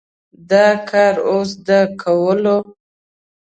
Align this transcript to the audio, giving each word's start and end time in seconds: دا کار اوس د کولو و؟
دا 0.49 0.67
کار 0.89 1.15
اوس 1.29 1.49
د 1.67 1.69
کولو 2.01 2.55
و؟ 2.63 2.69